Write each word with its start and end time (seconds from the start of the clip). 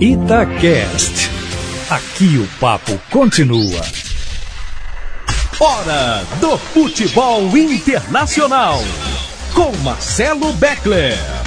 Itacast. 0.00 1.30
Aqui 1.88 2.38
o 2.38 2.48
papo 2.58 2.98
continua. 3.12 3.80
Hora 5.60 6.24
do 6.40 6.58
futebol 6.58 7.56
internacional. 7.56 8.80
Com 9.54 9.70
Marcelo 9.84 10.52
Beckler. 10.54 11.43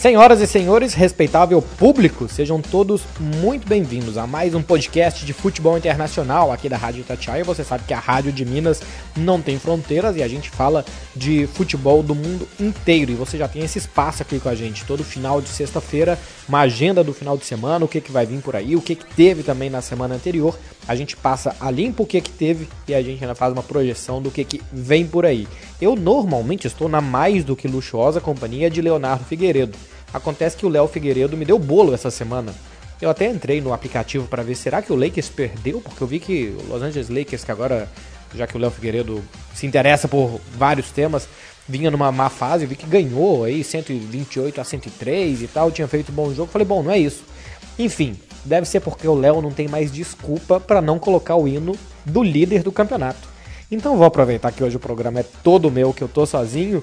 Senhoras 0.00 0.40
e 0.40 0.46
senhores, 0.46 0.94
respeitável 0.94 1.60
público, 1.60 2.26
sejam 2.26 2.58
todos 2.62 3.02
muito 3.20 3.68
bem-vindos 3.68 4.16
a 4.16 4.26
mais 4.26 4.54
um 4.54 4.62
podcast 4.62 5.26
de 5.26 5.34
futebol 5.34 5.76
internacional 5.76 6.50
aqui 6.50 6.70
da 6.70 6.78
Rádio 6.78 7.02
Itatiaia. 7.02 7.44
Você 7.44 7.62
sabe 7.62 7.84
que 7.86 7.92
a 7.92 7.98
Rádio 7.98 8.32
de 8.32 8.46
Minas 8.46 8.80
não 9.14 9.42
tem 9.42 9.58
fronteiras 9.58 10.16
e 10.16 10.22
a 10.22 10.26
gente 10.26 10.48
fala 10.48 10.86
de 11.14 11.46
futebol 11.48 12.02
do 12.02 12.14
mundo 12.14 12.48
inteiro. 12.58 13.12
E 13.12 13.14
você 13.14 13.36
já 13.36 13.46
tem 13.46 13.62
esse 13.62 13.76
espaço 13.76 14.22
aqui 14.22 14.40
com 14.40 14.48
a 14.48 14.54
gente 14.54 14.86
todo 14.86 15.04
final 15.04 15.42
de 15.42 15.50
sexta-feira, 15.50 16.18
uma 16.48 16.60
agenda 16.60 17.04
do 17.04 17.12
final 17.12 17.36
de 17.36 17.44
semana, 17.44 17.84
o 17.84 17.88
que, 17.88 18.00
que 18.00 18.10
vai 18.10 18.24
vir 18.24 18.40
por 18.40 18.56
aí, 18.56 18.74
o 18.76 18.80
que, 18.80 18.94
que 18.94 19.04
teve 19.14 19.42
também 19.42 19.68
na 19.68 19.82
semana 19.82 20.14
anterior. 20.14 20.58
A 20.88 20.96
gente 20.96 21.14
passa 21.14 21.54
a 21.60 21.70
limpo 21.70 22.04
o 22.04 22.06
que, 22.06 22.22
que 22.22 22.30
teve 22.30 22.66
e 22.88 22.94
a 22.94 23.02
gente 23.02 23.22
ainda 23.22 23.34
faz 23.34 23.52
uma 23.52 23.62
projeção 23.62 24.22
do 24.22 24.30
que, 24.30 24.44
que 24.46 24.62
vem 24.72 25.06
por 25.06 25.26
aí. 25.26 25.46
Eu 25.78 25.94
normalmente 25.94 26.66
estou 26.66 26.88
na 26.88 27.02
mais 27.02 27.44
do 27.44 27.54
que 27.54 27.68
luxuosa 27.68 28.18
companhia 28.18 28.70
de 28.70 28.80
Leonardo 28.80 29.26
Figueiredo. 29.26 29.76
Acontece 30.12 30.56
que 30.56 30.66
o 30.66 30.68
Léo 30.68 30.88
Figueiredo 30.88 31.36
me 31.36 31.44
deu 31.44 31.58
bolo 31.58 31.94
essa 31.94 32.10
semana. 32.10 32.52
Eu 33.00 33.08
até 33.08 33.28
entrei 33.28 33.60
no 33.60 33.72
aplicativo 33.72 34.26
para 34.26 34.42
ver, 34.42 34.54
será 34.54 34.82
que 34.82 34.92
o 34.92 34.96
Lakers 34.96 35.28
perdeu? 35.28 35.80
Porque 35.80 36.02
eu 36.02 36.06
vi 36.06 36.20
que 36.20 36.54
o 36.58 36.72
Los 36.72 36.82
Angeles 36.82 37.08
Lakers, 37.08 37.44
que 37.44 37.50
agora, 37.50 37.88
já 38.34 38.46
que 38.46 38.56
o 38.56 38.60
Léo 38.60 38.70
Figueiredo 38.70 39.22
se 39.54 39.66
interessa 39.66 40.06
por 40.06 40.40
vários 40.54 40.90
temas, 40.90 41.26
vinha 41.66 41.90
numa 41.90 42.12
má 42.12 42.28
fase, 42.28 42.66
vi 42.66 42.76
que 42.76 42.86
ganhou 42.86 43.44
aí 43.44 43.64
128 43.64 44.60
a 44.60 44.64
103 44.64 45.42
e 45.42 45.46
tal, 45.46 45.70
tinha 45.70 45.88
feito 45.88 46.12
um 46.12 46.14
bom 46.14 46.34
jogo. 46.34 46.52
Falei, 46.52 46.66
bom, 46.66 46.82
não 46.82 46.90
é 46.90 46.98
isso. 46.98 47.22
Enfim, 47.78 48.18
deve 48.44 48.66
ser 48.66 48.80
porque 48.80 49.08
o 49.08 49.14
Léo 49.14 49.40
não 49.40 49.50
tem 49.50 49.68
mais 49.68 49.90
desculpa 49.90 50.60
para 50.60 50.82
não 50.82 50.98
colocar 50.98 51.36
o 51.36 51.48
hino 51.48 51.74
do 52.04 52.22
líder 52.22 52.62
do 52.62 52.72
campeonato. 52.72 53.28
Então 53.70 53.96
vou 53.96 54.04
aproveitar 54.04 54.52
que 54.52 54.62
hoje 54.62 54.76
o 54.76 54.80
programa 54.80 55.20
é 55.20 55.24
todo 55.42 55.70
meu, 55.70 55.94
que 55.94 56.02
eu 56.02 56.08
tô 56.08 56.26
sozinho. 56.26 56.82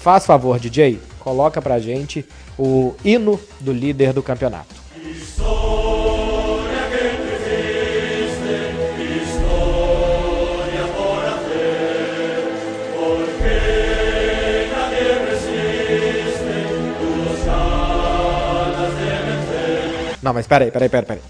Faz 0.00 0.24
favor, 0.24 0.58
DJ, 0.60 1.00
coloca 1.28 1.60
pra 1.60 1.78
gente 1.78 2.24
o 2.58 2.94
hino 3.04 3.38
do 3.60 3.70
líder 3.70 4.14
do 4.14 4.22
campeonato. 4.22 4.74
Não, 20.22 20.32
mas 20.34 20.46
peraí, 20.46 20.70
peraí, 20.70 20.88
peraí, 20.88 21.06
peraí. 21.06 21.22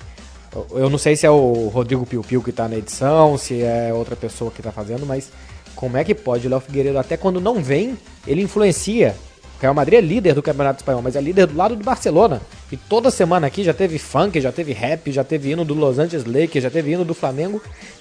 Eu 0.70 0.88
não 0.88 0.98
sei 0.98 1.16
se 1.16 1.26
é 1.26 1.30
o 1.30 1.68
Rodrigo 1.68 2.06
Piu 2.06 2.22
Piu 2.22 2.42
que 2.42 2.52
tá 2.52 2.68
na 2.68 2.76
edição, 2.76 3.36
se 3.36 3.62
é 3.62 3.92
outra 3.92 4.14
pessoa 4.14 4.50
que 4.50 4.62
tá 4.62 4.70
fazendo, 4.70 5.04
mas 5.04 5.30
como 5.74 5.96
é 5.96 6.04
que 6.04 6.14
pode 6.14 6.46
o 6.46 6.50
Léo 6.50 6.60
Figueiredo, 6.60 6.98
até 6.98 7.16
quando 7.16 7.40
não 7.40 7.62
vem, 7.62 7.96
ele 8.26 8.42
influencia 8.42 9.14
Real 9.60 9.74
Madrid 9.74 9.98
é 9.98 10.00
líder 10.00 10.34
do 10.34 10.42
Campeonato 10.42 10.80
Espanhol, 10.80 11.02
mas 11.02 11.16
é 11.16 11.20
líder 11.20 11.46
do 11.46 11.56
lado 11.56 11.74
do 11.74 11.84
Barcelona. 11.84 12.40
E 12.70 12.76
toda 12.76 13.10
semana 13.10 13.46
aqui 13.48 13.64
já 13.64 13.74
teve 13.74 13.98
funk, 13.98 14.40
já 14.40 14.52
teve 14.52 14.72
rap, 14.72 15.10
já 15.10 15.24
teve 15.24 15.50
hino 15.50 15.64
do 15.64 15.74
Los 15.74 15.98
Angeles 15.98 16.24
Lakers, 16.24 16.62
já 16.62 16.70
teve 16.70 16.92
hino 16.92 17.04
do 17.04 17.14
Flamengo. 17.14 17.60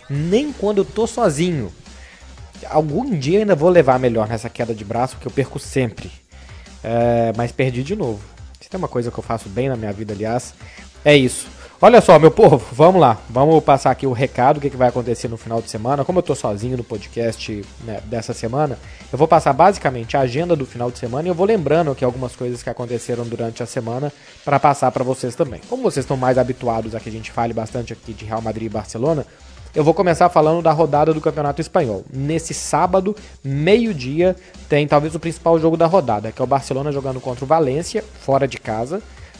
Nem 0.09 0.53
quando 0.53 0.79
eu 0.79 0.85
tô 0.85 1.07
sozinho. 1.07 1.71
Algum 2.69 3.17
dia 3.17 3.39
ainda 3.39 3.55
vou 3.55 3.69
levar 3.69 3.99
melhor 3.99 4.27
nessa 4.27 4.49
queda 4.49 4.73
de 4.73 4.85
braço, 4.85 5.17
que 5.17 5.27
eu 5.27 5.31
perco 5.31 5.57
sempre. 5.57 6.11
É, 6.83 7.33
mas 7.35 7.51
perdi 7.51 7.81
de 7.81 7.95
novo. 7.95 8.21
Se 8.61 8.69
tem 8.69 8.77
uma 8.77 8.87
coisa 8.87 9.09
que 9.09 9.17
eu 9.17 9.23
faço 9.23 9.49
bem 9.49 9.67
na 9.67 9.75
minha 9.75 9.91
vida, 9.91 10.13
aliás, 10.13 10.53
é 11.03 11.15
isso. 11.15 11.47
Olha 11.79 12.01
só, 12.01 12.17
meu 12.17 12.31
povo, 12.31 12.65
vamos 12.71 12.99
lá. 12.99 13.19
Vamos 13.29 13.63
passar 13.63 13.91
aqui 13.91 14.07
o 14.07 14.11
recado, 14.11 14.57
o 14.57 14.59
que, 14.59 14.71
que 14.71 14.75
vai 14.75 14.89
acontecer 14.89 15.27
no 15.27 15.37
final 15.37 15.61
de 15.61 15.69
semana. 15.69 16.03
Como 16.03 16.17
eu 16.17 16.23
tô 16.23 16.33
sozinho 16.33 16.75
no 16.75 16.83
podcast 16.83 17.63
né, 17.83 18.01
dessa 18.05 18.33
semana, 18.33 18.79
eu 19.11 19.17
vou 19.17 19.27
passar 19.27 19.53
basicamente 19.53 20.17
a 20.17 20.21
agenda 20.21 20.55
do 20.55 20.65
final 20.65 20.89
de 20.89 20.97
semana 20.97 21.27
e 21.27 21.29
eu 21.29 21.35
vou 21.35 21.45
lembrando 21.45 21.91
aqui 21.91 22.03
algumas 22.03 22.35
coisas 22.35 22.63
que 22.63 22.69
aconteceram 22.71 23.25
durante 23.25 23.61
a 23.61 23.67
semana 23.67 24.11
para 24.43 24.59
passar 24.59 24.91
para 24.91 25.03
vocês 25.03 25.35
também. 25.35 25.61
Como 25.69 25.83
vocês 25.83 26.03
estão 26.03 26.17
mais 26.17 26.39
habituados 26.39 26.95
a 26.95 26.99
que 26.99 27.09
a 27.09 27.11
gente 27.11 27.31
fale 27.31 27.53
bastante 27.53 27.93
aqui 27.93 28.11
de 28.11 28.25
Real 28.25 28.41
Madrid 28.41 28.65
e 28.65 28.69
Barcelona, 28.69 29.23
eu 29.75 29.83
vou 29.83 29.93
começar 29.93 30.29
falando 30.29 30.63
da 30.63 30.71
rodada 30.71 31.13
do 31.13 31.21
Campeonato 31.21 31.61
Espanhol. 31.61 32.03
Nesse 32.11 32.55
sábado, 32.55 33.15
meio-dia, 33.43 34.35
tem 34.67 34.87
talvez 34.87 35.13
o 35.13 35.19
principal 35.19 35.59
jogo 35.59 35.77
da 35.77 35.85
rodada, 35.85 36.31
que 36.31 36.41
é 36.41 36.43
o 36.43 36.47
Barcelona 36.47 36.91
jogando 36.91 37.21
contra 37.21 37.45
o 37.45 37.47
Valência, 37.47 38.03
fora 38.21 38.47
de 38.47 38.57
casa. 38.57 38.99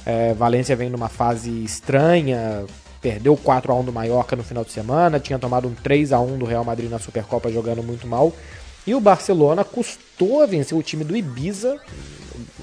É, 0.09 0.33
Valência 0.33 0.73
vem 0.73 0.89
numa 0.89 1.09
fase 1.09 1.51
estranha, 1.65 2.63
perdeu 3.01 3.35
4 3.35 3.73
a 3.73 3.75
1 3.75 3.83
do 3.83 3.91
Mallorca 3.91 4.37
no 4.37 4.43
final 4.43 4.63
de 4.63 4.71
semana, 4.71 5.19
tinha 5.19 5.37
tomado 5.37 5.67
um 5.67 5.73
3 5.73 6.13
a 6.13 6.19
1 6.21 6.37
do 6.37 6.45
Real 6.45 6.63
Madrid 6.63 6.89
na 6.89 6.97
Supercopa 6.97 7.51
jogando 7.51 7.83
muito 7.83 8.07
mal. 8.07 8.31
E 8.87 8.95
o 8.95 9.01
Barcelona 9.01 9.65
custou 9.65 10.41
a 10.41 10.45
vencer 10.45 10.77
o 10.77 10.81
time 10.81 11.03
do 11.03 11.15
Ibiza, 11.15 11.77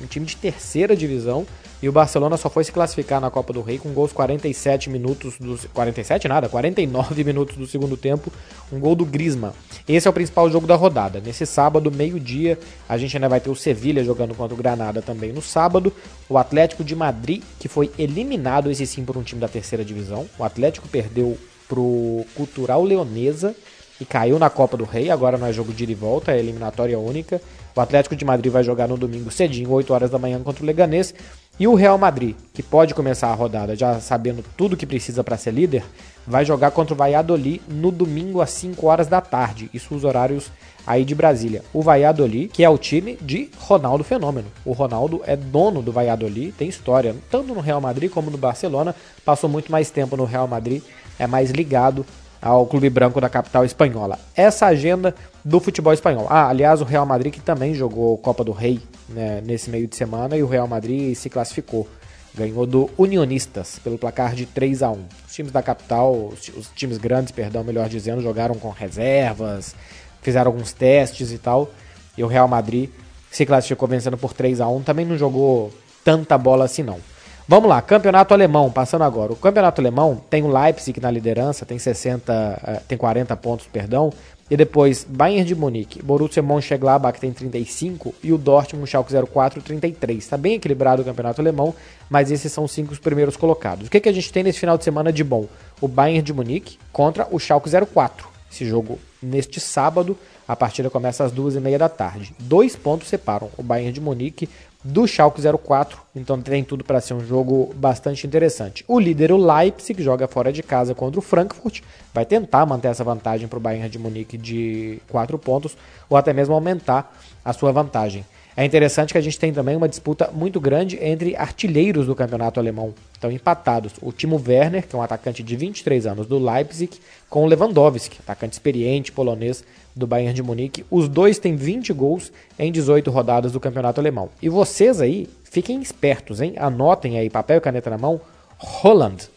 um 0.03 0.07
time 0.07 0.25
de 0.25 0.35
terceira 0.35 0.97
divisão, 0.97 1.47
e 1.83 1.89
o 1.89 1.93
Barcelona 1.93 2.39
só 2.39 2.49
foi 2.49 2.65
se 2.65 2.73
classificar 2.73 3.21
na 3.21 3.31
Copa 3.31 3.53
do 3.53 3.61
Rei 3.61 3.79
com 3.79 3.91
gols 3.91 4.11
47 4.11 4.89
minutos 4.89 5.35
dos 5.39 5.67
47 5.67 6.27
nada, 6.27 6.49
49 6.49 7.23
minutos 7.23 7.59
do 7.59 7.67
segundo 7.67 7.95
tempo, 7.95 8.33
um 8.73 8.81
gol 8.81 8.95
do 8.95 9.05
Griezmann. 9.05 9.53
Esse 9.87 10.09
é 10.09 10.11
o 10.11 10.15
principal 10.15 10.51
jogo 10.51 10.67
da 10.67 10.77
rodada. 10.77 11.21
Nesse 11.21 11.45
sábado, 11.45 11.93
meio-dia, 11.93 12.59
a 12.89 12.97
gente 12.97 13.15
ainda 13.15 13.29
vai 13.29 13.39
ter 13.39 13.51
o 13.51 13.55
Sevilha 13.55 14.03
jogando 14.03 14.35
contra 14.35 14.55
o 14.55 14.57
Granada 14.57 15.03
também 15.03 15.31
no 15.31 15.43
sábado, 15.43 15.93
o 16.27 16.39
Atlético 16.39 16.83
de 16.83 16.97
Madrid, 16.97 17.43
que 17.61 17.69
foi 17.69 17.91
eliminado 17.99 18.71
esse 18.71 18.87
sim 18.87 19.05
por 19.05 19.19
um 19.19 19.23
time 19.23 19.43
da 19.43 19.49
terceira 19.49 19.85
divisão. 19.85 20.27
O 20.39 20.45
Atlético 20.45 20.89
perdeu 20.89 21.37
pro 21.69 22.25
Cultural 22.35 22.83
Leonesa 22.83 23.55
e 24.01 24.05
caiu 24.05 24.39
na 24.39 24.51
Copa 24.51 24.77
do 24.77 24.85
Rei, 24.85 25.11
agora 25.11 25.39
não 25.39 25.47
é 25.47 25.53
jogo 25.53 25.73
de 25.73 25.85
ida 25.85 25.93
e 25.93 25.95
volta, 25.95 26.33
é 26.33 26.39
eliminatória 26.39 26.99
única. 26.99 27.41
O 27.77 27.81
Atlético 27.81 28.15
de 28.15 28.25
Madrid 28.25 28.53
vai 28.53 28.63
jogar 28.63 28.89
no 28.89 28.97
domingo 28.97 29.31
cedinho, 29.31 29.71
8 29.71 29.93
horas 29.93 30.11
da 30.11 30.19
manhã 30.19 30.41
contra 30.41 30.63
o 30.63 30.67
Leganês. 30.67 31.15
E 31.59 31.69
o 31.69 31.75
Real 31.75 31.97
Madrid, 31.97 32.35
que 32.53 32.63
pode 32.63 32.95
começar 32.95 33.29
a 33.29 33.35
rodada 33.35 33.77
já 33.77 34.01
sabendo 34.01 34.45
tudo 34.57 34.77
que 34.77 34.87
precisa 34.87 35.23
para 35.23 35.37
ser 35.37 35.53
líder, 35.53 35.85
vai 36.27 36.45
jogar 36.45 36.73
contra 36.73 36.95
o 36.95 36.97
Valladolid 36.97 37.63
no 37.69 37.93
domingo 37.93 38.41
às 38.41 38.51
5 38.51 38.87
horas 38.87 39.07
da 39.07 39.21
tarde. 39.21 39.71
Isso 39.73 39.95
os 39.95 40.05
horários 40.05 40.51
aí 40.85 41.05
de 41.05 41.15
Brasília. 41.15 41.63
O 41.73 41.81
Valladolid, 41.83 42.49
que 42.49 42.65
é 42.65 42.69
o 42.69 42.79
time 42.79 43.17
de 43.21 43.51
Ronaldo 43.59 44.03
Fenômeno. 44.03 44.49
O 44.65 44.73
Ronaldo 44.73 45.23
é 45.27 45.37
dono 45.37 45.81
do 45.81 45.93
Valladolid, 45.93 46.53
tem 46.53 46.69
história, 46.69 47.15
tanto 47.31 47.55
no 47.55 47.61
Real 47.61 47.81
Madrid 47.81 48.11
como 48.11 48.31
no 48.31 48.39
Barcelona. 48.39 48.95
Passou 49.25 49.49
muito 49.49 49.71
mais 49.71 49.91
tempo 49.91 50.17
no 50.17 50.25
Real 50.25 50.49
Madrid, 50.49 50.83
é 51.19 51.27
mais 51.27 51.51
ligado 51.51 52.05
ao 52.45 52.67
Clube 52.67 52.91
Branco 52.91 53.23
da 53.23 53.29
capital 53.31 53.65
espanhola. 53.65 54.19
Essa 54.37 54.67
agenda 54.67 55.15
do 55.43 55.59
futebol 55.59 55.95
espanhol. 55.95 56.27
Ah, 56.29 56.51
aliás, 56.51 56.83
o 56.83 56.85
Real 56.85 57.07
Madrid 57.07 57.33
que 57.33 57.41
também 57.41 57.75
jogou 57.75 58.19
Copa 58.19 58.45
do 58.45 58.53
Rei 58.53 58.83
né, 59.09 59.41
nesse 59.43 59.71
meio 59.71 59.87
de 59.87 59.97
semana 59.97 60.37
e 60.37 60.43
o 60.43 60.47
Real 60.47 60.69
Madrid 60.69 61.17
se 61.17 61.31
classificou. 61.31 61.89
Ganhou 62.37 62.67
do 62.67 62.91
Unionistas 62.99 63.79
pelo 63.79 63.97
placar 63.97 64.35
de 64.35 64.45
3 64.45 64.83
a 64.83 64.91
1 64.91 64.99
Os 65.27 65.35
times 65.35 65.53
da 65.53 65.63
capital, 65.63 66.13
os, 66.15 66.71
times 66.75 66.99
grandes, 66.99 67.33
perdão, 67.33 67.65
melhor 67.65 67.89
dizendo, 67.89 68.21
jogaram 68.21 68.57
com 68.57 68.69
reservas, 68.71 69.75
fizeram 70.21 70.51
alguns 70.51 70.73
testes 70.73 71.33
e 71.33 71.39
tal. 71.39 71.71
E 72.19 72.23
o 72.23 72.27
Real 72.27 72.49
Madrid 72.49 72.91
se 73.31 73.47
classificou 73.47 73.89
vencendo 73.89 74.19
por 74.19 74.35
3 74.35 74.61
a 74.61 74.69
1 74.69 74.83
Também 74.83 75.07
não 75.07 75.17
jogou 75.17 75.73
tanta 76.05 76.37
bola 76.37 76.67
assim 76.67 76.83
não. 76.83 76.99
Vamos 77.47 77.69
lá, 77.69 77.83
campeonato 77.83 78.33
alemão, 78.33 78.71
passando 78.71 79.05
agora. 79.05 79.31
O 79.31 79.37
campeonato 79.37 79.79
alemão 79.79 80.19
tem 80.31 80.43
o 80.43 80.49
Leipzig 80.49 80.99
na 80.99 81.11
liderança, 81.11 81.67
tem 81.67 81.79
60, 81.79 82.33
eh, 82.67 82.81
tem 82.89 82.97
40 82.97 83.37
pontos, 83.37 83.67
perdão. 83.67 84.11
E 84.51 84.57
depois 84.57 85.07
Bayern 85.07 85.45
de 85.45 85.55
Munique, 85.55 86.03
Borussia 86.03 86.43
Mönchengladbach 86.43 87.21
tem 87.21 87.33
35 87.35 88.15
e 88.23 88.33
o 88.33 88.39
Dortmund 88.39 88.89
Schalke 88.89 89.13
04 89.13 89.61
33. 89.61 90.25
Está 90.25 90.39
bem 90.39 90.55
equilibrado 90.55 91.03
o 91.03 91.05
campeonato 91.05 91.43
alemão, 91.43 91.75
mas 92.09 92.31
esses 92.31 92.51
são 92.51 92.65
os 92.65 92.73
cinco 92.73 92.99
primeiros 92.99 93.37
colocados. 93.37 93.89
O 93.89 93.91
que, 93.91 94.01
que 94.01 94.09
a 94.09 94.13
gente 94.13 94.33
tem 94.33 94.43
nesse 94.43 94.59
final 94.59 94.79
de 94.79 94.85
semana 94.85 95.13
de 95.13 95.23
bom? 95.23 95.47
O 95.83 95.89
Bayern 95.89 96.23
de 96.23 96.33
Munique 96.33 96.79
contra 96.95 97.29
o 97.31 97.39
Schalke 97.39 97.69
04. 97.69 98.27
Esse 98.51 98.65
jogo 98.65 98.99
neste 99.23 99.61
sábado, 99.61 100.17
a 100.47 100.55
partida 100.55 100.89
começa 100.89 101.25
às 101.25 101.33
duas 101.33 101.57
e 101.57 101.61
meia 101.61 101.79
da 101.79 101.89
tarde. 101.89 102.35
Dois 102.39 102.77
pontos 102.77 103.09
separam 103.09 103.51
o 103.57 103.63
Bayern 103.63 103.93
de 103.93 104.01
Munique 104.01 104.49
do 104.85 105.07
Schalke 105.07 105.41
04, 105.41 105.99
então 106.15 106.39
tem 106.43 106.63
tudo 106.63 106.85
para 106.85 107.01
ser 107.01 107.15
um 107.15 107.25
jogo 107.25 107.75
bastante 107.75 108.27
interessante. 108.27 108.85
O 108.87 109.01
líder, 109.01 109.33
o 109.33 109.39
Leipzig, 109.39 110.03
joga 110.03 110.29
fora 110.29 110.53
de 110.53 110.63
casa 110.63 110.95
contra 110.95 111.19
o 111.19 111.23
Frankfurt, 111.23 111.81
vai 112.13 112.27
tentar 112.27 112.67
manter 112.67 112.89
essa 112.89 113.03
vantagem 113.03 113.49
para 113.49 113.57
o 113.57 113.61
Bayern 113.61 113.89
de 113.89 113.99
Munique 113.99 114.37
de 114.37 115.01
4 115.09 115.39
pontos, 115.39 115.75
ou 116.09 116.19
até 116.19 116.35
mesmo 116.35 116.55
aumentar 116.55 117.17
a 117.43 117.55
sua 117.55 117.73
vantagem. 117.73 118.27
É 118.57 118.65
interessante 118.65 119.13
que 119.13 119.19
a 119.19 119.21
gente 119.21 119.39
tem 119.39 119.53
também 119.53 119.75
uma 119.75 119.89
disputa 119.89 120.31
muito 120.33 120.61
grande 120.61 120.97
entre 121.03 121.35
artilheiros 121.35 122.07
do 122.07 122.15
campeonato 122.15 122.61
alemão. 122.61 122.95
estão 123.13 123.31
empatados. 123.31 123.95
O 124.01 124.13
Timo 124.13 124.41
Werner, 124.47 124.87
que 124.87 124.95
é 124.95 124.99
um 124.99 125.03
atacante 125.03 125.43
de 125.43 125.57
23 125.57 126.07
anos 126.07 126.27
do 126.29 126.39
Leipzig, 126.39 127.01
com 127.29 127.43
o 127.43 127.47
Lewandowski, 127.47 128.19
atacante 128.21 128.53
experiente 128.53 129.11
polonês 129.11 129.65
do 129.95 130.07
Bayern 130.07 130.33
de 130.33 130.43
Munique. 130.43 130.87
Os 130.89 131.09
dois 131.09 131.39
têm 131.39 131.57
20 131.57 131.93
gols 131.93 132.31
em 132.57 132.71
18 132.71 133.11
rodadas 133.11 133.51
do 133.51 133.59
campeonato 133.59 134.01
alemão. 134.01 134.31
E 134.41 134.49
vocês 134.49 135.01
aí, 135.01 135.29
fiquem 135.43 135.83
espertos, 135.83 136.41
hein? 136.41 136.55
Anotem 136.57 137.19
aí, 137.19 137.29
papel 137.29 137.59
e 137.59 137.61
caneta 137.61 137.91
na 137.91 137.99
mão. 137.99 138.21
Holland. 138.57 139.29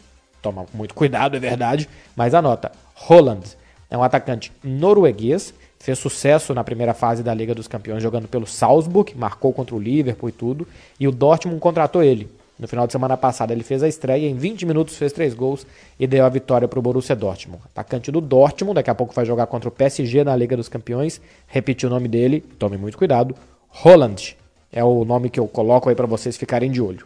Toma 0.44 0.68
muito 0.72 0.94
cuidado, 0.94 1.36
é 1.36 1.40
verdade, 1.40 1.90
mas 2.16 2.36
anota. 2.36 2.72
Holland 2.94 3.58
é 3.90 3.98
um 3.98 4.04
atacante 4.04 4.52
norueguês, 4.64 5.54
fez 5.80 6.00
sucesso 6.00 6.54
na 6.54 6.64
primeira 6.64 6.94
fase 6.94 7.24
da 7.24 7.34
Liga 7.34 7.54
dos 7.54 7.68
Campeões 7.68 8.04
jogando 8.04 8.28
pelo 8.28 8.46
Salzburg, 8.46 9.14
marcou 9.16 9.54
contra 9.54 9.76
o 9.76 9.80
Liverpool 9.80 10.30
e 10.30 10.32
tudo, 10.32 10.68
e 11.00 11.08
o 11.08 11.12
Dortmund 11.12 11.60
contratou 11.60 12.04
ele. 12.04 12.30
No 12.60 12.68
final 12.68 12.88
de 12.88 12.92
semana 12.92 13.16
passada 13.16 13.54
ele 13.54 13.64
fez 13.64 13.84
a 13.84 13.88
estreia, 13.88 14.28
em 14.28 14.36
20 14.36 14.66
minutos 14.66 14.98
fez 14.98 15.14
3 15.14 15.36
gols 15.36 15.66
e 16.00 16.08
deu 16.08 16.26
a 16.26 16.30
vitória 16.30 16.68
para 16.68 16.80
o 16.80 16.82
Borussia 16.82 17.16
Dortmund. 17.16 17.62
Atacante 17.66 18.12
do 18.12 18.20
Dortmund, 18.20 18.76
daqui 18.76 18.90
a 18.90 18.96
pouco 18.96 19.14
vai 19.14 19.26
jogar 19.26 19.46
contra 19.46 19.70
o 19.70 19.72
PSG 19.72 20.24
na 20.24 20.36
Liga 20.36 20.58
dos 20.58 20.68
Campeões. 20.68 21.22
Repetir 21.46 21.88
o 21.88 21.92
nome 21.92 22.08
dele, 22.08 22.42
tome 22.58 22.76
muito 22.76 22.98
cuidado. 22.98 23.36
Holland 23.70 24.36
é 24.72 24.84
o 24.84 25.06
nome 25.06 25.30
que 25.30 25.40
eu 25.40 25.48
coloco 25.48 25.88
aí 25.88 25.96
para 25.96 26.08
vocês 26.08 26.36
ficarem 26.36 26.72
de 26.72 26.82
olho. 26.82 27.06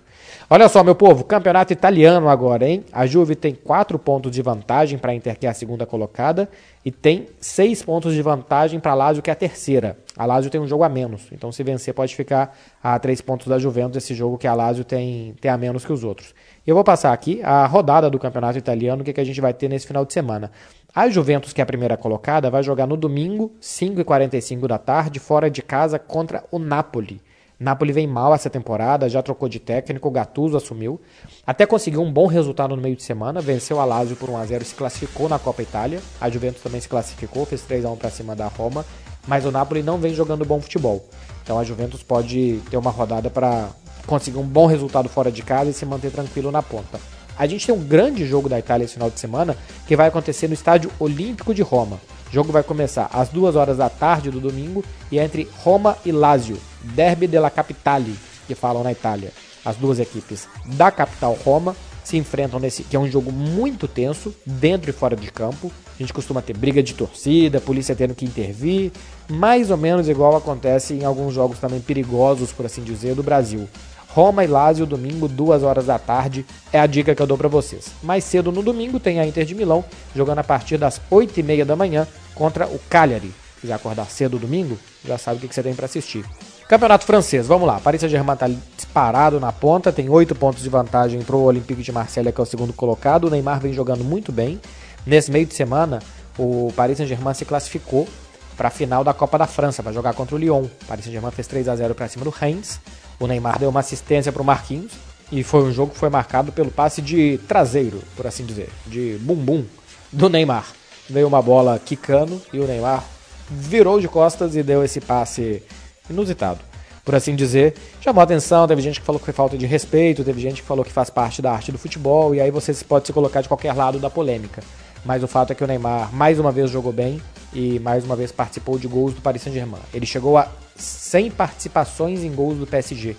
Olha 0.49 0.67
só, 0.67 0.83
meu 0.83 0.95
povo, 0.95 1.23
campeonato 1.23 1.71
italiano 1.71 2.27
agora, 2.27 2.67
hein? 2.67 2.83
A 2.91 3.05
Juve 3.05 3.35
tem 3.35 3.55
4 3.55 3.97
pontos 3.97 4.31
de 4.31 4.41
vantagem 4.41 4.99
para 4.99 5.11
a 5.11 5.15
Inter, 5.15 5.37
que 5.39 5.47
é 5.47 5.49
a 5.49 5.53
segunda 5.53 5.85
colocada, 5.85 6.49
e 6.83 6.91
tem 6.91 7.27
6 7.39 7.83
pontos 7.83 8.13
de 8.13 8.21
vantagem 8.21 8.79
para 8.79 8.91
a 8.91 8.95
Lazio, 8.95 9.23
que 9.23 9.29
é 9.29 9.33
a 9.33 9.35
terceira. 9.35 9.97
A 10.17 10.25
Lazio 10.25 10.51
tem 10.51 10.59
um 10.59 10.67
jogo 10.67 10.83
a 10.83 10.89
menos, 10.89 11.27
então 11.31 11.51
se 11.51 11.63
vencer 11.63 11.93
pode 11.93 12.15
ficar 12.15 12.57
a 12.83 12.99
3 12.99 13.21
pontos 13.21 13.47
da 13.47 13.57
Juventus, 13.57 14.03
esse 14.03 14.13
jogo 14.13 14.37
que 14.37 14.47
a 14.47 14.53
Lazio 14.53 14.83
tem, 14.83 15.33
tem 15.39 15.49
a 15.49 15.57
menos 15.57 15.85
que 15.85 15.93
os 15.93 16.03
outros. 16.03 16.33
Eu 16.67 16.75
vou 16.75 16.83
passar 16.83 17.13
aqui 17.13 17.41
a 17.43 17.65
rodada 17.65 18.09
do 18.09 18.19
campeonato 18.19 18.57
italiano, 18.57 19.01
o 19.01 19.05
que, 19.05 19.13
que 19.13 19.21
a 19.21 19.25
gente 19.25 19.39
vai 19.39 19.53
ter 19.53 19.69
nesse 19.69 19.87
final 19.87 20.05
de 20.05 20.13
semana. 20.13 20.51
A 20.93 21.09
Juventus, 21.09 21.53
que 21.53 21.61
é 21.61 21.63
a 21.63 21.65
primeira 21.65 21.95
colocada, 21.95 22.49
vai 22.49 22.61
jogar 22.61 22.85
no 22.85 22.97
domingo, 22.97 23.53
5h45 23.61 24.67
da 24.67 24.77
tarde, 24.77 25.19
fora 25.19 25.49
de 25.49 25.61
casa, 25.61 25.97
contra 25.97 26.43
o 26.51 26.59
Napoli. 26.59 27.21
Napoli 27.61 27.93
vem 27.93 28.07
mal 28.07 28.33
essa 28.33 28.49
temporada, 28.49 29.07
já 29.07 29.21
trocou 29.21 29.47
de 29.47 29.59
técnico, 29.59 30.07
o 30.07 30.11
Gattuso 30.11 30.57
assumiu. 30.57 30.99
Até 31.45 31.63
conseguiu 31.67 32.01
um 32.01 32.11
bom 32.11 32.25
resultado 32.25 32.75
no 32.75 32.81
meio 32.81 32.95
de 32.95 33.03
semana, 33.03 33.39
venceu 33.39 33.79
a 33.79 33.85
Lazio 33.85 34.15
por 34.15 34.31
1 34.31 34.37
a 34.37 34.45
0 34.47 34.63
e 34.63 34.65
se 34.65 34.73
classificou 34.73 35.29
na 35.29 35.37
Copa 35.37 35.61
Itália. 35.61 36.01
A 36.19 36.27
Juventus 36.27 36.63
também 36.63 36.81
se 36.81 36.89
classificou, 36.89 37.45
fez 37.45 37.61
3 37.61 37.85
a 37.85 37.91
1 37.91 37.97
para 37.97 38.09
cima 38.09 38.35
da 38.35 38.47
Roma, 38.47 38.83
mas 39.27 39.45
o 39.45 39.51
Napoli 39.51 39.83
não 39.83 39.99
vem 39.99 40.11
jogando 40.11 40.43
bom 40.43 40.59
futebol. 40.59 41.05
Então 41.43 41.59
a 41.59 41.63
Juventus 41.63 42.01
pode 42.01 42.59
ter 42.71 42.77
uma 42.77 42.89
rodada 42.89 43.29
para 43.29 43.69
conseguir 44.07 44.39
um 44.39 44.47
bom 44.47 44.65
resultado 44.65 45.07
fora 45.07 45.31
de 45.31 45.43
casa 45.43 45.69
e 45.69 45.73
se 45.73 45.85
manter 45.85 46.09
tranquilo 46.09 46.51
na 46.51 46.63
ponta. 46.63 46.99
A 47.37 47.45
gente 47.45 47.67
tem 47.67 47.75
um 47.75 47.83
grande 47.83 48.25
jogo 48.25 48.49
da 48.49 48.57
Itália 48.57 48.85
esse 48.85 48.95
final 48.95 49.11
de 49.11 49.19
semana 49.19 49.55
que 49.87 49.95
vai 49.95 50.07
acontecer 50.07 50.47
no 50.47 50.55
Estádio 50.55 50.91
Olímpico 50.99 51.53
de 51.53 51.61
Roma. 51.61 52.01
O 52.27 52.33
jogo 52.33 52.51
vai 52.51 52.63
começar 52.63 53.07
às 53.13 53.29
2 53.29 53.55
horas 53.55 53.77
da 53.77 53.87
tarde 53.87 54.31
do 54.31 54.39
domingo 54.39 54.83
e 55.11 55.19
é 55.19 55.23
entre 55.23 55.47
Roma 55.59 55.95
e 56.03 56.11
Lazio, 56.11 56.57
Derby 56.83 57.27
della 57.27 57.49
Capitale, 57.49 58.15
que 58.47 58.55
falam 58.55 58.83
na 58.83 58.91
Itália. 58.91 59.31
As 59.63 59.75
duas 59.75 59.99
equipes 59.99 60.47
da 60.65 60.89
capital 60.89 61.37
Roma 61.45 61.75
se 62.03 62.17
enfrentam 62.17 62.59
nesse 62.59 62.83
que 62.83 62.95
é 62.95 62.99
um 62.99 63.09
jogo 63.09 63.31
muito 63.31 63.87
tenso, 63.87 64.33
dentro 64.45 64.89
e 64.89 64.93
fora 64.93 65.15
de 65.15 65.31
campo. 65.31 65.71
A 65.93 65.97
gente 66.01 66.13
costuma 66.13 66.41
ter 66.41 66.57
briga 66.57 66.81
de 66.81 66.95
torcida, 66.95 67.61
polícia 67.61 67.95
tendo 67.95 68.15
que 68.15 68.25
intervir, 68.25 68.91
mais 69.29 69.69
ou 69.69 69.77
menos 69.77 70.09
igual 70.09 70.35
acontece 70.35 70.95
em 70.95 71.05
alguns 71.05 71.33
jogos 71.33 71.59
também 71.59 71.79
perigosos, 71.79 72.51
por 72.51 72.65
assim 72.65 72.81
dizer, 72.81 73.13
do 73.13 73.21
Brasil. 73.21 73.69
Roma 74.07 74.43
e 74.43 74.47
Lazio, 74.47 74.85
domingo, 74.85 75.27
2 75.27 75.63
horas 75.63 75.85
da 75.85 75.97
tarde, 75.97 76.45
é 76.73 76.79
a 76.79 76.87
dica 76.87 77.15
que 77.15 77.21
eu 77.21 77.27
dou 77.27 77.37
para 77.37 77.47
vocês. 77.47 77.91
Mais 78.03 78.23
cedo 78.23 78.51
no 78.51 78.61
domingo 78.61 78.99
tem 78.99 79.19
a 79.19 79.25
Inter 79.25 79.45
de 79.45 79.55
Milão, 79.55 79.85
jogando 80.13 80.39
a 80.39 80.43
partir 80.43 80.77
das 80.77 80.99
8 81.09 81.39
e 81.39 81.43
meia 81.43 81.63
da 81.63 81.77
manhã 81.77 82.05
contra 82.35 82.67
o 82.67 82.77
Cagliari. 82.89 83.31
Se 83.55 83.61
quiser 83.61 83.73
acordar 83.73 84.09
cedo 84.09 84.39
domingo, 84.39 84.77
já 85.05 85.17
sabe 85.17 85.37
o 85.37 85.47
que 85.47 85.53
você 85.53 85.63
tem 85.63 85.75
para 85.75 85.85
assistir. 85.85 86.25
Campeonato 86.71 87.05
francês, 87.05 87.47
vamos 87.47 87.67
lá. 87.67 87.81
Paris 87.81 87.99
Saint-Germain 87.99 88.33
está 88.33 88.47
disparado 88.77 89.41
na 89.41 89.51
ponta, 89.51 89.91
tem 89.91 90.07
8 90.07 90.33
pontos 90.35 90.63
de 90.63 90.69
vantagem 90.69 91.21
para 91.21 91.35
o 91.35 91.43
Olympique 91.43 91.83
de 91.83 91.91
Marselha, 91.91 92.31
que 92.31 92.39
é 92.39 92.43
o 92.43 92.45
segundo 92.45 92.71
colocado. 92.71 93.25
O 93.25 93.29
Neymar 93.29 93.59
vem 93.59 93.73
jogando 93.73 94.05
muito 94.05 94.31
bem. 94.31 94.57
Nesse 95.05 95.29
meio 95.31 95.45
de 95.45 95.53
semana, 95.53 95.99
o 96.39 96.71
Paris 96.73 96.95
Saint-Germain 96.95 97.33
se 97.33 97.43
classificou 97.43 98.07
para 98.55 98.69
a 98.69 98.71
final 98.71 99.03
da 99.03 99.13
Copa 99.13 99.37
da 99.37 99.45
França, 99.45 99.83
para 99.83 99.91
jogar 99.91 100.13
contra 100.13 100.33
o 100.33 100.39
Lyon. 100.39 100.61
O 100.61 100.85
Paris 100.87 101.03
Saint-Germain 101.03 101.31
fez 101.31 101.45
3 101.45 101.67
a 101.67 101.75
0 101.75 101.93
para 101.93 102.07
cima 102.07 102.23
do 102.23 102.29
Reims. 102.29 102.79
O 103.19 103.27
Neymar 103.27 103.59
deu 103.59 103.69
uma 103.69 103.81
assistência 103.81 104.31
para 104.31 104.41
o 104.41 104.45
Marquinhos 104.45 104.93
e 105.29 105.43
foi 105.43 105.63
um 105.63 105.73
jogo 105.73 105.91
que 105.91 105.97
foi 105.97 106.09
marcado 106.09 106.53
pelo 106.53 106.71
passe 106.71 107.01
de 107.01 107.37
traseiro, 107.49 108.01
por 108.15 108.25
assim 108.25 108.45
dizer, 108.45 108.69
de 108.87 109.17
bumbum 109.19 109.65
do 110.09 110.29
Neymar. 110.29 110.67
Veio 111.09 111.27
uma 111.27 111.41
bola 111.41 111.77
quicando 111.83 112.41
e 112.53 112.61
o 112.61 112.65
Neymar 112.65 113.03
virou 113.49 113.99
de 113.99 114.07
costas 114.07 114.55
e 114.55 114.63
deu 114.63 114.85
esse 114.85 115.01
passe 115.01 115.61
inusitado, 116.11 116.59
por 117.03 117.15
assim 117.15 117.35
dizer. 117.35 117.73
Chamou 117.99 118.21
atenção, 118.21 118.67
teve 118.67 118.81
gente 118.81 118.99
que 118.99 119.05
falou 119.05 119.19
que 119.19 119.25
foi 119.25 119.33
falta 119.33 119.57
de 119.57 119.65
respeito, 119.65 120.23
teve 120.23 120.39
gente 120.39 120.61
que 120.61 120.67
falou 120.67 120.85
que 120.85 120.91
faz 120.91 121.09
parte 121.09 121.41
da 121.41 121.51
arte 121.51 121.71
do 121.71 121.77
futebol, 121.77 122.35
e 122.35 122.41
aí 122.41 122.51
você 122.51 122.73
pode 122.85 123.07
se 123.07 123.13
colocar 123.13 123.41
de 123.41 123.47
qualquer 123.47 123.73
lado 123.73 123.99
da 123.99 124.09
polêmica. 124.09 124.61
Mas 125.03 125.23
o 125.23 125.27
fato 125.27 125.51
é 125.51 125.55
que 125.55 125.63
o 125.63 125.67
Neymar 125.67 126.13
mais 126.13 126.39
uma 126.39 126.51
vez 126.51 126.69
jogou 126.69 126.93
bem 126.93 127.19
e 127.53 127.79
mais 127.79 128.03
uma 128.05 128.15
vez 128.15 128.31
participou 128.31 128.77
de 128.77 128.87
gols 128.87 129.13
do 129.13 129.21
Paris 129.21 129.41
Saint-Germain. 129.41 129.81
Ele 129.93 130.05
chegou 130.05 130.37
a 130.37 130.47
100 130.75 131.31
participações 131.31 132.23
em 132.23 132.31
gols 132.31 132.57
do 132.57 132.67
PSG, 132.67 133.15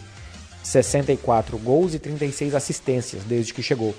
64 0.62 1.58
gols 1.58 1.94
e 1.94 1.98
36 1.98 2.54
assistências 2.54 3.24
desde 3.24 3.52
que 3.52 3.62
chegou. 3.62 3.94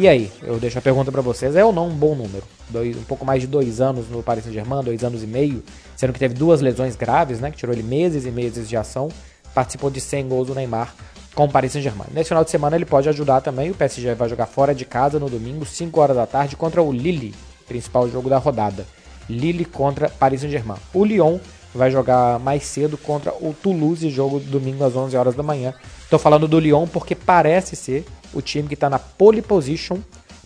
E 0.00 0.08
aí, 0.08 0.32
eu 0.42 0.58
deixo 0.58 0.78
a 0.78 0.80
pergunta 0.80 1.12
para 1.12 1.20
vocês, 1.20 1.54
é 1.54 1.62
ou 1.62 1.74
não 1.74 1.88
um 1.88 1.94
bom 1.94 2.14
número? 2.14 2.42
Dois, 2.70 2.96
um 2.96 3.02
pouco 3.02 3.22
mais 3.22 3.42
de 3.42 3.46
dois 3.46 3.82
anos 3.82 4.08
no 4.08 4.22
Paris 4.22 4.44
Saint-Germain, 4.44 4.82
dois 4.82 5.04
anos 5.04 5.22
e 5.22 5.26
meio, 5.26 5.62
sendo 5.94 6.14
que 6.14 6.18
teve 6.18 6.32
duas 6.32 6.62
lesões 6.62 6.96
graves, 6.96 7.38
né, 7.38 7.50
que 7.50 7.58
tirou 7.58 7.74
ele 7.74 7.82
meses 7.82 8.24
e 8.24 8.30
meses 8.30 8.66
de 8.66 8.78
ação, 8.78 9.10
participou 9.54 9.90
de 9.90 10.00
100 10.00 10.28
gols 10.28 10.46
do 10.46 10.54
Neymar 10.54 10.94
com 11.34 11.44
o 11.44 11.50
Paris 11.50 11.72
Saint-Germain. 11.72 12.06
Nesse 12.14 12.28
final 12.28 12.42
de 12.42 12.50
semana 12.50 12.76
ele 12.76 12.86
pode 12.86 13.10
ajudar 13.10 13.42
também, 13.42 13.70
o 13.70 13.74
PSG 13.74 14.14
vai 14.14 14.26
jogar 14.26 14.46
fora 14.46 14.74
de 14.74 14.86
casa 14.86 15.20
no 15.20 15.28
domingo, 15.28 15.66
5 15.66 16.00
horas 16.00 16.16
da 16.16 16.26
tarde, 16.26 16.56
contra 16.56 16.82
o 16.82 16.90
Lille, 16.90 17.34
principal 17.68 18.08
jogo 18.08 18.30
da 18.30 18.38
rodada. 18.38 18.86
Lille 19.28 19.66
contra 19.66 20.08
Paris 20.08 20.40
Saint-Germain. 20.40 20.78
O 20.94 21.04
Lyon 21.04 21.38
vai 21.74 21.90
jogar 21.90 22.38
mais 22.38 22.62
cedo 22.62 22.96
contra 22.96 23.32
o 23.32 23.54
Toulouse, 23.62 24.08
jogo 24.08 24.40
domingo 24.40 24.82
às 24.82 24.96
11 24.96 25.14
horas 25.14 25.34
da 25.34 25.42
manhã. 25.42 25.74
Estou 26.02 26.18
falando 26.18 26.48
do 26.48 26.58
Lyon 26.58 26.86
porque 26.86 27.14
parece 27.14 27.76
ser 27.76 28.06
o 28.32 28.40
time 28.40 28.68
que 28.68 28.74
está 28.74 28.88
na 28.88 28.98
pole 28.98 29.42
position 29.42 29.98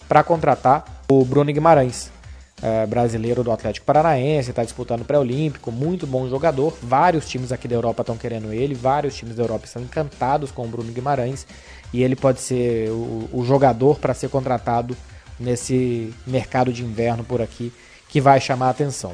para 0.09 0.23
contratar 0.23 1.03
o 1.09 1.25
Bruno 1.25 1.53
Guimarães, 1.53 2.11
é, 2.63 2.87
brasileiro 2.87 3.43
do 3.43 3.51
Atlético 3.51 3.85
Paranaense, 3.85 4.51
está 4.51 4.63
disputando 4.63 5.03
o 5.03 5.05
pré-olímpico, 5.05 5.71
muito 5.71 6.07
bom 6.07 6.29
jogador. 6.29 6.77
Vários 6.83 7.29
times 7.29 7.53
aqui 7.53 7.69
da 7.69 7.75
Europa 7.75 8.03
estão 8.03 8.17
querendo 8.17 8.53
ele, 8.53 8.75
vários 8.75 9.15
times 9.15 9.37
da 9.37 9.43
Europa 9.43 9.67
estão 9.67 9.83
encantados 9.83 10.51
com 10.51 10.65
o 10.65 10.69
Bruno 10.69 10.93
Guimarães 10.93 11.47
e 11.93 12.03
ele 12.03 12.17
pode 12.17 12.41
ser 12.41 12.91
o, 12.91 13.29
o 13.33 13.45
jogador 13.45 13.99
para 13.99 14.15
ser 14.15 14.29
contratado 14.29 14.97
nesse 15.39 16.15
mercado 16.27 16.73
de 16.73 16.85
inverno 16.85 17.25
por 17.25 17.43
aqui 17.43 17.73
que 18.09 18.21
vai 18.21 18.41
chamar 18.41 18.69
a 18.69 18.71
atenção. 18.71 19.13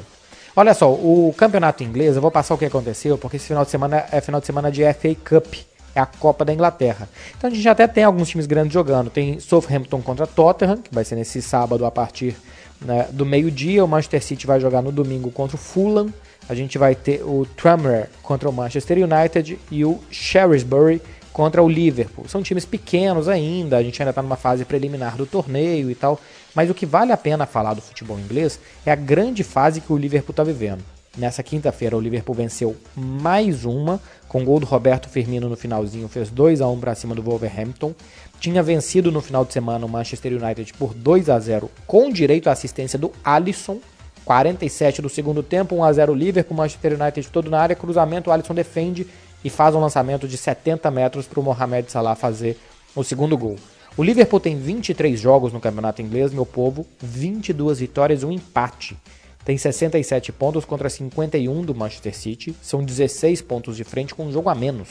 Olha 0.55 0.73
só, 0.73 0.91
o 0.91 1.33
campeonato 1.37 1.83
inglês, 1.83 2.15
eu 2.15 2.21
vou 2.21 2.29
passar 2.29 2.53
o 2.53 2.57
que 2.57 2.65
aconteceu, 2.65 3.17
porque 3.17 3.37
esse 3.37 3.47
final 3.47 3.63
de 3.63 3.71
semana 3.71 4.05
é 4.11 4.19
final 4.19 4.41
de 4.41 4.45
semana 4.45 4.71
de 4.71 4.83
FA 4.93 5.15
Cup, 5.15 5.55
é 5.95 5.99
a 5.99 6.05
Copa 6.05 6.45
da 6.45 6.53
Inglaterra. 6.53 7.07
Então 7.37 7.49
a 7.49 7.53
gente 7.53 7.67
até 7.67 7.87
tem 7.87 8.03
alguns 8.03 8.29
times 8.29 8.45
grandes 8.45 8.73
jogando. 8.73 9.09
Tem 9.09 9.39
Southampton 9.39 10.01
contra 10.01 10.27
Tottenham, 10.27 10.77
que 10.77 10.93
vai 10.93 11.03
ser 11.03 11.15
nesse 11.15 11.41
sábado 11.41 11.85
a 11.85 11.91
partir 11.91 12.35
né, 12.81 13.07
do 13.11 13.25
meio-dia. 13.25 13.83
O 13.83 13.87
Manchester 13.87 14.23
City 14.23 14.47
vai 14.47 14.59
jogar 14.59 14.81
no 14.81 14.91
domingo 14.91 15.31
contra 15.31 15.55
o 15.55 15.59
Fulham. 15.59 16.13
A 16.49 16.55
gente 16.55 16.77
vai 16.77 16.95
ter 16.95 17.23
o 17.23 17.45
Tranmere 17.55 18.07
contra 18.21 18.49
o 18.49 18.53
Manchester 18.53 18.97
United 18.97 19.59
e 19.69 19.85
o 19.85 19.99
Shrewsbury 20.09 21.01
contra 21.31 21.63
o 21.63 21.69
Liverpool. 21.69 22.27
São 22.27 22.43
times 22.43 22.65
pequenos 22.65 23.29
ainda, 23.29 23.77
a 23.77 23.83
gente 23.83 24.01
ainda 24.01 24.09
está 24.09 24.21
numa 24.21 24.35
fase 24.35 24.65
preliminar 24.65 25.15
do 25.15 25.25
torneio 25.25 25.89
e 25.89 25.95
tal, 25.95 26.19
mas 26.53 26.69
o 26.69 26.73
que 26.73 26.85
vale 26.85 27.11
a 27.11 27.17
pena 27.17 27.45
falar 27.45 27.73
do 27.73 27.81
futebol 27.81 28.19
inglês 28.19 28.59
é 28.85 28.91
a 28.91 28.95
grande 28.95 29.43
fase 29.43 29.79
que 29.79 29.93
o 29.93 29.97
Liverpool 29.97 30.33
está 30.33 30.43
vivendo. 30.43 30.83
Nessa 31.17 31.43
quinta-feira, 31.43 31.97
o 31.97 31.99
Liverpool 31.99 32.33
venceu 32.33 32.73
mais 32.95 33.65
uma, 33.65 33.99
com 34.29 34.45
gol 34.45 34.61
do 34.61 34.65
Roberto 34.65 35.09
Firmino 35.09 35.49
no 35.49 35.57
finalzinho, 35.57 36.07
fez 36.07 36.29
2 36.29 36.61
a 36.61 36.67
1 36.69 36.79
para 36.79 36.95
cima 36.95 37.13
do 37.13 37.21
Wolverhampton. 37.21 37.93
Tinha 38.39 38.63
vencido 38.63 39.11
no 39.11 39.19
final 39.19 39.43
de 39.43 39.51
semana 39.51 39.85
o 39.85 39.89
Manchester 39.89 40.41
United 40.41 40.73
por 40.75 40.93
2 40.93 41.29
a 41.29 41.37
0 41.37 41.69
com 41.85 42.09
direito 42.09 42.47
à 42.47 42.53
assistência 42.53 42.97
do 42.97 43.11
Alisson. 43.25 43.79
47 44.23 45.01
do 45.01 45.09
segundo 45.09 45.43
tempo, 45.43 45.75
1 45.75 45.83
a 45.83 45.91
0 45.91 46.13
Liverpool, 46.13 46.55
Manchester 46.55 46.93
United 47.01 47.27
todo 47.29 47.49
na 47.49 47.59
área, 47.59 47.75
cruzamento, 47.75 48.29
o 48.29 48.33
Alisson 48.33 48.53
defende 48.53 49.05
e 49.43 49.49
faz 49.49 49.75
um 49.75 49.81
lançamento 49.81 50.27
de 50.27 50.37
70 50.37 50.89
metros 50.91 51.27
para 51.27 51.39
o 51.41 51.43
Mohamed 51.43 51.91
Salah 51.91 52.15
fazer 52.15 52.57
o 52.95 53.03
segundo 53.03 53.37
gol. 53.37 53.57
O 53.97 54.03
Liverpool 54.03 54.39
tem 54.39 54.55
23 54.55 55.19
jogos 55.19 55.51
no 55.51 55.59
campeonato 55.59 56.01
inglês, 56.01 56.31
meu 56.31 56.45
povo, 56.45 56.87
22 57.01 57.79
vitórias 57.79 58.21
e 58.21 58.25
um 58.25 58.31
empate. 58.31 58.95
Tem 59.43 59.57
67 59.57 60.31
pontos 60.31 60.65
contra 60.65 60.89
51 60.89 61.63
do 61.63 61.73
Manchester 61.73 62.15
City, 62.15 62.55
são 62.61 62.83
16 62.83 63.41
pontos 63.41 63.75
de 63.75 63.83
frente 63.83 64.13
com 64.13 64.25
um 64.25 64.31
jogo 64.31 64.49
a 64.49 64.55
menos. 64.55 64.89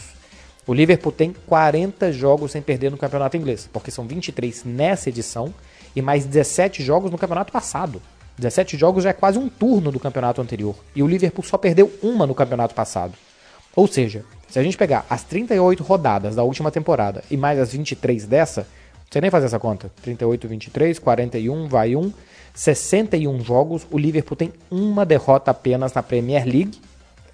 O 0.66 0.75
Liverpool 0.75 1.12
tem 1.12 1.35
40 1.47 2.12
jogos 2.12 2.52
sem 2.52 2.61
perder 2.61 2.90
no 2.90 2.97
campeonato 2.97 3.37
inglês, 3.37 3.69
porque 3.73 3.90
são 3.90 4.07
23 4.07 4.64
nessa 4.64 5.09
edição 5.09 5.54
e 5.95 6.02
mais 6.02 6.25
17 6.25 6.83
jogos 6.83 7.11
no 7.11 7.19
campeonato 7.19 7.52
passado. 7.52 8.02
17 8.38 8.76
jogos 8.76 9.04
já 9.04 9.11
é 9.11 9.12
quase 9.12 9.38
um 9.38 9.49
turno 9.49 9.92
do 9.92 10.00
campeonato 10.00 10.40
anterior. 10.40 10.75
E 10.95 11.02
o 11.02 11.07
Liverpool 11.07 11.45
só 11.45 11.59
perdeu 11.59 11.92
uma 12.02 12.26
no 12.26 12.35
campeonato 12.35 12.75
passado. 12.75 13.14
Ou 13.75 13.87
seja, 13.87 14.25
se 14.49 14.59
a 14.59 14.62
gente 14.62 14.76
pegar 14.76 15.07
as 15.09 15.23
38 15.23 15.83
rodadas 15.83 16.35
da 16.35 16.42
última 16.42 16.71
temporada 16.71 17.23
e 17.30 17.37
mais 17.37 17.59
as 17.59 17.73
23 17.73 18.26
dessa, 18.26 18.66
sei 19.10 19.20
nem 19.20 19.30
fazer 19.30 19.46
essa 19.46 19.58
conta. 19.58 19.90
38, 20.02 20.48
23, 20.48 20.98
41, 20.98 21.68
vai 21.68 21.96
1, 21.96 22.12
61 22.54 23.40
jogos. 23.42 23.86
O 23.90 23.98
Liverpool 23.98 24.36
tem 24.36 24.52
uma 24.70 25.04
derrota 25.04 25.50
apenas 25.50 25.92
na 25.92 26.02
Premier 26.02 26.44
League. 26.44 26.80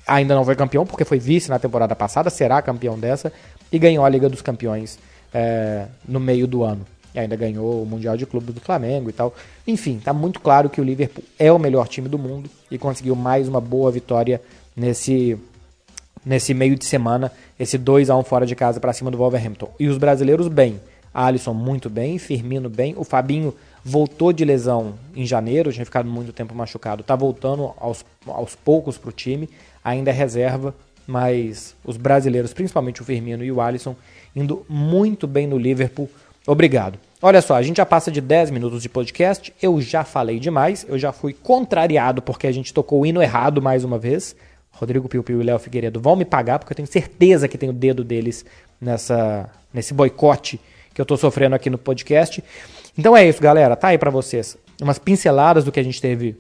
Ainda 0.07 0.35
não 0.35 0.45
foi 0.45 0.55
campeão, 0.55 0.87
porque 0.87 1.05
foi 1.05 1.19
vice 1.19 1.49
na 1.49 1.59
temporada 1.59 1.95
passada, 1.95 2.31
será 2.31 2.63
campeão 2.63 2.99
dessa. 2.99 3.33
E 3.71 3.79
ganhou 3.79 4.05
a 4.05 4.09
Liga 4.09 4.29
dos 4.29 4.41
Campeões 4.41 4.99
é, 5.35 5.87
no 6.07 6.21
meio 6.21 6.47
do 6.47 6.63
ano. 6.63 6.87
E 7.15 7.19
ainda 7.19 7.35
ganhou 7.35 7.83
o 7.83 7.87
Mundial 7.87 8.17
de 8.17 8.27
Clubes 8.27 8.55
do 8.55 8.61
Flamengo 8.61 9.11
e 9.11 9.13
tal. 9.13 9.35
Enfim, 9.67 10.01
tá 10.03 10.13
muito 10.13 10.39
claro 10.39 10.71
que 10.71 10.81
o 10.81 10.85
Liverpool 10.85 11.25
é 11.39 11.51
o 11.51 11.59
melhor 11.59 11.89
time 11.89 12.09
do 12.09 12.19
mundo 12.19 12.49
e 12.71 12.79
conseguiu 12.79 13.17
mais 13.17 13.49
uma 13.49 13.61
boa 13.61 13.91
vitória 13.91 14.41
nesse 14.77 15.37
nesse 16.25 16.53
meio 16.53 16.75
de 16.75 16.85
semana, 16.85 17.31
esse 17.57 17.79
2 17.79 18.11
a 18.11 18.17
1 18.17 18.25
fora 18.25 18.45
de 18.45 18.57
casa 18.57 18.81
para 18.81 18.93
cima 18.93 19.13
do 19.13 19.17
Wolverhampton. 19.17 19.71
E 19.79 19.87
os 19.87 19.97
brasileiros 19.97 20.49
bem. 20.49 20.81
Alisson 21.17 21.55
muito 21.55 21.89
bem, 21.89 22.19
Firmino 22.19 22.69
bem, 22.69 22.95
o 22.95 23.03
Fabinho 23.03 23.55
voltou 23.83 24.35
de 24.35 24.45
lesão 24.45 24.97
em 25.15 25.25
janeiro, 25.25 25.73
tinha 25.73 25.85
ficado 25.87 26.07
muito 26.07 26.31
tempo 26.31 26.55
machucado, 26.55 27.03
tá 27.03 27.17
voltando 27.17 27.73
aos, 27.79 28.05
aos 28.27 28.55
poucos 28.55 28.99
para 28.99 29.09
o 29.09 29.13
time, 29.13 29.49
ainda 29.83 30.11
é 30.11 30.13
reserva, 30.13 30.75
mas 31.07 31.75
os 31.83 31.97
brasileiros, 31.97 32.53
principalmente 32.53 33.01
o 33.01 33.05
Firmino 33.05 33.43
e 33.43 33.51
o 33.51 33.63
Alisson, 33.63 33.97
indo 34.35 34.67
muito 34.69 35.27
bem 35.27 35.47
no 35.47 35.57
Liverpool. 35.57 36.11
Obrigado. 36.47 36.99
Olha 37.23 37.41
só, 37.41 37.55
a 37.55 37.63
gente 37.63 37.79
já 37.79 37.87
passa 37.87 38.11
de 38.11 38.21
10 38.21 38.51
minutos 38.51 38.83
de 38.83 38.89
podcast, 38.91 39.55
eu 39.63 39.81
já 39.81 40.05
falei 40.05 40.39
demais, 40.39 40.85
eu 40.87 40.99
já 40.99 41.13
fui 41.13 41.33
contrariado 41.33 42.21
porque 42.21 42.47
a 42.47 42.53
gente 42.53 42.75
tocou 42.75 43.01
o 43.01 43.07
hino 43.07 43.23
errado 43.23 43.63
mais 43.63 43.85
uma 43.85 43.99
vez. 43.99 44.37
Rodrigo 44.71 45.09
Piu 45.09 45.23
Piu 45.23 45.41
e 45.41 45.45
Léo 45.45 45.59
Figueiredo 45.59 45.99
vão 45.99 46.15
me 46.15 46.27
pagar, 46.27 46.59
porque 46.59 46.75
eu 46.75 46.77
tenho 46.77 46.87
certeza 46.87 47.49
que 47.49 47.57
tem 47.57 47.71
o 47.71 47.73
dedo 47.73 48.05
deles 48.05 48.45
nessa, 48.79 49.49
nesse 49.73 49.95
boicote 49.95 50.61
que 50.97 51.01
eu 51.01 51.05
estou 51.05 51.19
sofrendo 51.19 51.55
aqui 51.55 51.69
no 51.69 51.77
podcast. 51.77 52.43
Então 52.97 53.15
é 53.15 53.29
isso, 53.29 53.39
galera. 53.39 53.77
Tá 53.77 53.89
aí 53.89 53.99
para 53.99 54.11
vocês 54.11 54.57
umas 54.81 54.99
pinceladas 54.99 55.63
do 55.63 55.71
que 55.71 55.79
a 55.79 55.83
gente 55.83 56.01
teve 56.01 56.39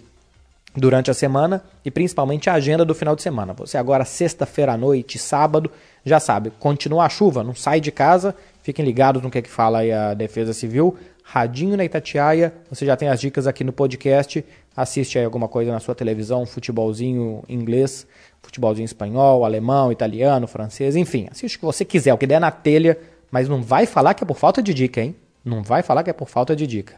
durante 0.74 1.10
a 1.10 1.14
semana 1.14 1.62
e 1.84 1.90
principalmente 1.90 2.48
a 2.48 2.54
agenda 2.54 2.82
do 2.82 2.94
final 2.94 3.14
de 3.14 3.20
semana. 3.20 3.52
Você 3.52 3.76
agora, 3.76 4.02
sexta-feira 4.06 4.72
à 4.72 4.76
noite, 4.78 5.18
sábado, 5.18 5.70
já 6.06 6.18
sabe, 6.18 6.50
continua 6.58 7.04
a 7.04 7.08
chuva, 7.10 7.44
não 7.44 7.54
sai 7.54 7.82
de 7.82 7.92
casa, 7.92 8.34
fiquem 8.62 8.82
ligados 8.82 9.22
no 9.22 9.30
que, 9.30 9.36
é 9.36 9.42
que 9.42 9.50
fala 9.50 9.80
aí 9.80 9.92
a 9.92 10.14
Defesa 10.14 10.54
Civil. 10.54 10.96
Radinho 11.22 11.76
na 11.76 11.84
Itatiaia, 11.84 12.54
você 12.70 12.86
já 12.86 12.96
tem 12.96 13.08
as 13.08 13.20
dicas 13.20 13.46
aqui 13.46 13.62
no 13.62 13.72
podcast. 13.72 14.42
Assiste 14.74 15.18
aí 15.18 15.24
alguma 15.24 15.48
coisa 15.48 15.70
na 15.70 15.80
sua 15.80 15.94
televisão, 15.94 16.46
futebolzinho 16.46 17.42
inglês, 17.46 18.06
futebolzinho 18.40 18.86
espanhol, 18.86 19.44
alemão, 19.44 19.92
italiano, 19.92 20.46
francês, 20.46 20.96
enfim, 20.96 21.28
assiste 21.30 21.56
o 21.56 21.58
que 21.58 21.64
você 21.66 21.84
quiser, 21.84 22.14
o 22.14 22.18
que 22.18 22.26
der 22.26 22.40
na 22.40 22.50
telha, 22.50 22.96
mas 23.30 23.48
não 23.48 23.62
vai 23.62 23.86
falar 23.86 24.14
que 24.14 24.24
é 24.24 24.26
por 24.26 24.36
falta 24.36 24.62
de 24.62 24.72
dica, 24.72 25.00
hein? 25.00 25.16
Não 25.44 25.62
vai 25.62 25.80
falar 25.80 26.02
que 26.02 26.10
é 26.10 26.12
por 26.12 26.28
falta 26.28 26.56
de 26.56 26.66
dica. 26.66 26.94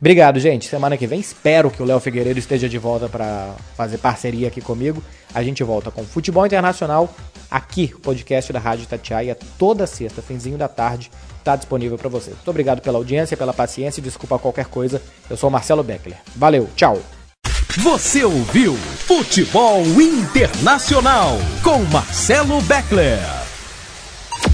Obrigado, 0.00 0.40
gente. 0.40 0.66
Semana 0.66 0.96
que 0.96 1.06
vem 1.06 1.20
espero 1.20 1.70
que 1.70 1.80
o 1.80 1.84
Léo 1.86 2.00
Figueiredo 2.00 2.40
esteja 2.40 2.68
de 2.68 2.76
volta 2.76 3.08
para 3.08 3.54
fazer 3.76 3.98
parceria 3.98 4.48
aqui 4.48 4.60
comigo. 4.60 5.00
A 5.32 5.42
gente 5.44 5.62
volta 5.62 5.92
com 5.92 6.02
Futebol 6.02 6.44
Internacional 6.44 7.08
aqui, 7.48 7.92
o 7.94 8.00
podcast 8.00 8.52
da 8.52 8.58
Rádio 8.58 8.86
Tatiaia, 8.86 9.38
toda 9.56 9.86
sexta, 9.86 10.20
finzinho 10.20 10.58
da 10.58 10.66
tarde, 10.66 11.08
está 11.38 11.54
disponível 11.54 11.96
para 11.96 12.08
você. 12.08 12.30
Muito 12.30 12.50
obrigado 12.50 12.80
pela 12.80 12.98
audiência, 12.98 13.36
pela 13.36 13.54
paciência 13.54 14.00
e 14.00 14.04
desculpa 14.04 14.40
qualquer 14.40 14.66
coisa. 14.66 15.00
Eu 15.30 15.36
sou 15.36 15.48
o 15.48 15.52
Marcelo 15.52 15.84
Beckler. 15.84 16.18
Valeu, 16.34 16.68
tchau. 16.74 16.98
Você 17.78 18.24
ouviu 18.24 18.74
Futebol 18.74 19.82
Internacional 20.00 21.36
com 21.62 21.78
Marcelo 21.84 22.60
Beckler. 22.62 23.43